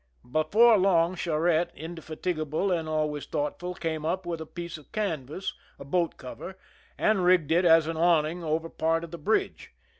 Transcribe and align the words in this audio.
Before 0.31 0.79
long 0.79 1.13
Charette, 1.13 1.69
indefatigable 1.75 2.71
and 2.71 2.89
always 2.89 3.27
thoughtful, 3.27 3.75
came 3.75 4.03
up 4.03 4.25
with 4.25 4.41
a 4.41 4.47
piece 4.47 4.79
of 4.79 4.91
canvas, 4.91 5.53
a 5.77 5.85
boat 5.85 6.17
cover, 6.17 6.57
and 6.97 7.19
riggtsd 7.19 7.51
it 7.51 7.65
as 7.65 7.85
an 7.85 7.97
awning 7.97 8.43
over 8.43 8.67
part 8.67 9.03
of 9.03 9.11
the 9.11 9.19
bridge. 9.19 9.73